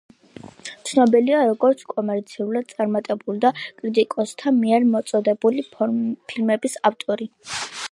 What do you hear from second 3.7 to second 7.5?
კრიტიკოსთა მიერ მოწონებული ფილმების ავტორი.